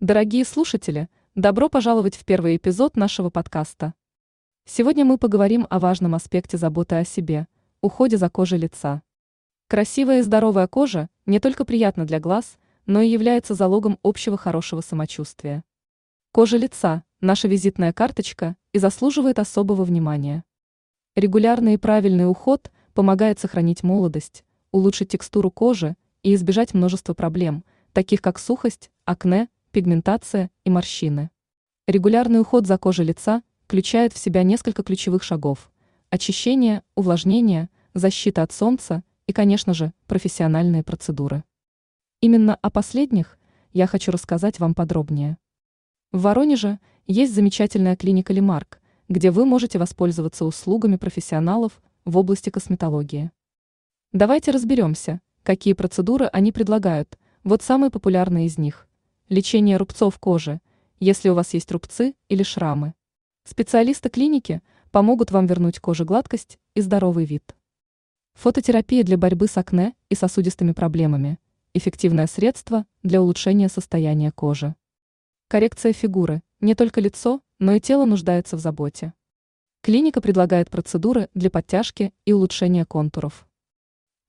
Дорогие 0.00 0.44
слушатели, 0.44 1.08
добро 1.34 1.68
пожаловать 1.68 2.14
в 2.14 2.24
первый 2.24 2.56
эпизод 2.56 2.96
нашего 2.96 3.30
подкаста. 3.30 3.94
Сегодня 4.64 5.04
мы 5.04 5.18
поговорим 5.18 5.66
о 5.70 5.80
важном 5.80 6.14
аспекте 6.14 6.56
заботы 6.56 6.94
о 6.94 7.04
себе– 7.04 7.48
уходе 7.80 8.16
за 8.16 8.30
кожей 8.30 8.60
лица. 8.60 9.02
Красивая 9.66 10.20
и 10.20 10.22
здоровая 10.22 10.68
кожа 10.68 11.08
не 11.26 11.40
только 11.40 11.64
приятна 11.64 12.06
для 12.06 12.20
глаз, 12.20 12.58
но 12.86 13.00
и 13.00 13.08
является 13.08 13.54
залогом 13.54 13.98
общего 14.04 14.36
хорошего 14.36 14.82
самочувствия. 14.82 15.64
Кожа 16.30 16.58
лица– 16.58 17.02
наша 17.20 17.48
визитная 17.48 17.92
карточка 17.92 18.54
и 18.72 18.78
заслуживает 18.78 19.40
особого 19.40 19.82
внимания. 19.82 20.44
Регулярный 21.16 21.74
и 21.74 21.76
правильный 21.76 22.30
уход 22.30 22.70
помогает 22.94 23.40
сохранить 23.40 23.82
молодость, 23.82 24.44
улучшить 24.70 25.08
текстуру 25.08 25.50
кожи 25.50 25.96
и 26.22 26.36
избежать 26.36 26.72
множества 26.72 27.14
проблем, 27.14 27.64
таких 27.92 28.22
как 28.22 28.38
сухость, 28.38 28.92
акне, 29.04 29.48
пигментация 29.78 30.50
и 30.64 30.70
морщины. 30.70 31.30
Регулярный 31.86 32.40
уход 32.40 32.66
за 32.66 32.78
кожей 32.78 33.06
лица 33.06 33.44
включает 33.60 34.12
в 34.12 34.18
себя 34.18 34.42
несколько 34.42 34.82
ключевых 34.82 35.22
шагов– 35.22 35.70
очищение, 36.10 36.82
увлажнение, 36.96 37.70
защита 37.94 38.42
от 38.42 38.50
солнца 38.50 39.04
и, 39.28 39.32
конечно 39.32 39.74
же, 39.74 39.92
профессиональные 40.08 40.82
процедуры. 40.82 41.44
Именно 42.20 42.56
о 42.56 42.70
последних 42.70 43.38
я 43.72 43.86
хочу 43.86 44.10
рассказать 44.10 44.58
вам 44.58 44.74
подробнее. 44.74 45.38
В 46.10 46.22
Воронеже 46.22 46.80
есть 47.06 47.32
замечательная 47.32 47.94
клиника 47.94 48.32
Лимарк, 48.32 48.80
где 49.08 49.30
вы 49.30 49.46
можете 49.46 49.78
воспользоваться 49.78 50.44
услугами 50.44 50.96
профессионалов 50.96 51.80
в 52.04 52.16
области 52.16 52.50
косметологии. 52.50 53.30
Давайте 54.10 54.50
разберемся, 54.50 55.20
какие 55.44 55.74
процедуры 55.74 56.26
они 56.32 56.50
предлагают, 56.50 57.16
вот 57.44 57.62
самые 57.62 57.92
популярные 57.92 58.46
из 58.46 58.58
них. 58.58 58.87
Лечение 59.28 59.76
рубцов 59.76 60.18
кожи, 60.18 60.58
если 61.00 61.28
у 61.28 61.34
вас 61.34 61.52
есть 61.52 61.70
рубцы 61.70 62.14
или 62.30 62.42
шрамы. 62.42 62.94
Специалисты 63.44 64.08
клиники 64.08 64.62
помогут 64.90 65.32
вам 65.32 65.44
вернуть 65.44 65.80
коже 65.80 66.06
гладкость 66.06 66.58
и 66.74 66.80
здоровый 66.80 67.26
вид. 67.26 67.54
Фототерапия 68.32 69.04
для 69.04 69.18
борьбы 69.18 69.46
с 69.46 69.58
акне 69.58 69.94
и 70.08 70.14
сосудистыми 70.14 70.72
проблемами. 70.72 71.38
Эффективное 71.74 72.26
средство 72.26 72.86
для 73.02 73.20
улучшения 73.20 73.68
состояния 73.68 74.30
кожи. 74.30 74.74
Коррекция 75.48 75.92
фигуры. 75.92 76.42
Не 76.60 76.74
только 76.74 77.02
лицо, 77.02 77.42
но 77.58 77.74
и 77.74 77.80
тело 77.80 78.06
нуждается 78.06 78.56
в 78.56 78.60
заботе. 78.60 79.12
Клиника 79.82 80.22
предлагает 80.22 80.70
процедуры 80.70 81.28
для 81.34 81.50
подтяжки 81.50 82.14
и 82.24 82.32
улучшения 82.32 82.86
контуров. 82.86 83.46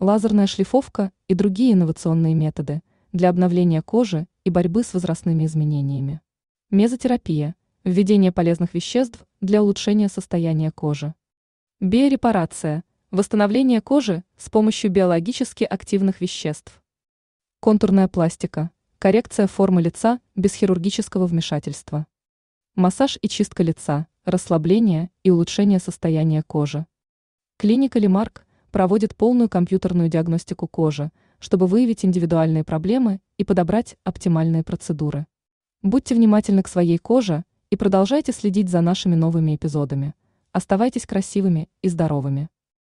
Лазерная 0.00 0.48
шлифовка 0.48 1.12
и 1.28 1.34
другие 1.34 1.74
инновационные 1.74 2.34
методы 2.34 2.82
для 3.12 3.28
обновления 3.28 3.80
кожи 3.80 4.26
и 4.48 4.50
борьбы 4.50 4.82
с 4.82 4.94
возрастными 4.94 5.44
изменениями. 5.44 6.22
Мезотерапия– 6.70 7.54
введение 7.84 8.32
полезных 8.32 8.72
веществ 8.72 9.26
для 9.42 9.62
улучшения 9.62 10.08
состояния 10.08 10.70
кожи. 10.70 11.14
Биорепарация– 11.80 12.82
восстановление 13.10 13.82
кожи 13.82 14.24
с 14.38 14.48
помощью 14.48 14.90
биологически 14.90 15.64
активных 15.64 16.22
веществ. 16.22 16.82
Контурная 17.60 18.08
пластика– 18.08 18.70
коррекция 18.98 19.46
формы 19.46 19.82
лица 19.82 20.18
без 20.34 20.54
хирургического 20.54 21.26
вмешательства. 21.26 22.06
Массаж 22.74 23.18
и 23.20 23.28
чистка 23.28 23.62
лица, 23.62 24.06
расслабление 24.24 25.10
и 25.24 25.30
улучшение 25.30 25.78
состояния 25.78 26.42
кожи. 26.42 26.86
Клиника 27.58 27.98
Лимарк 27.98 28.46
проводит 28.70 29.14
полную 29.14 29.50
компьютерную 29.50 30.08
диагностику 30.08 30.66
кожи– 30.66 31.12
чтобы 31.38 31.66
выявить 31.66 32.04
индивидуальные 32.04 32.64
проблемы 32.64 33.20
и 33.38 33.44
подобрать 33.44 33.96
оптимальные 34.04 34.64
процедуры. 34.64 35.26
Будьте 35.80 36.14
внимательны 36.14 36.62
к 36.62 36.68
своей 36.68 36.98
коже 36.98 37.44
и 37.70 37.76
продолжайте 37.76 38.32
следить 38.32 38.68
за 38.68 38.82
нашими 38.82 39.14
новыми 39.14 39.56
эпизодами. 39.56 40.14
Оставайтесь 40.52 41.06
красивыми 41.06 41.70
и 41.80 41.88
здоровыми. 41.88 42.50